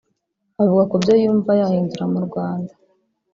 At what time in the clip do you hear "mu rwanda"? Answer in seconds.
2.13-2.73